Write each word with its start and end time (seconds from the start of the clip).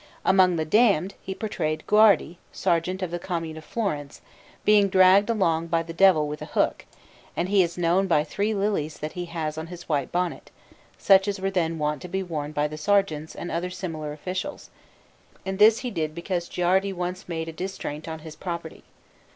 Among 0.25 0.55
the 0.55 0.65
damned 0.65 1.13
he 1.21 1.35
portrayed 1.35 1.85
Guardi, 1.85 2.39
serjeant 2.51 3.03
of 3.03 3.11
the 3.11 3.19
Commune 3.19 3.55
of 3.55 3.63
Florence, 3.63 4.19
being 4.65 4.89
dragged 4.89 5.29
along 5.29 5.67
by 5.67 5.83
the 5.83 5.93
Devil 5.93 6.27
with 6.27 6.41
a 6.41 6.47
hook, 6.57 6.87
and 7.37 7.49
he 7.49 7.61
is 7.61 7.77
known 7.77 8.07
by 8.07 8.23
three 8.23 8.51
red 8.51 8.61
lilies 8.61 8.97
that 8.97 9.11
he 9.11 9.25
has 9.25 9.59
on 9.59 9.67
his 9.67 9.87
white 9.87 10.11
bonnet, 10.11 10.49
such 10.97 11.27
as 11.27 11.39
were 11.39 11.51
then 11.51 11.77
wont 11.77 12.01
to 12.01 12.07
be 12.07 12.23
worn 12.23 12.51
by 12.51 12.67
the 12.67 12.79
serjeants 12.79 13.35
and 13.35 13.51
other 13.51 13.69
similar 13.69 14.11
officials; 14.11 14.71
and 15.45 15.59
this 15.59 15.77
he 15.85 15.91
did 15.91 16.15
because 16.15 16.49
Guardi 16.49 16.91
once 16.91 17.29
made 17.29 17.55
distraint 17.55 18.07
on 18.07 18.17
his 18.25 18.35
property. 18.35 18.83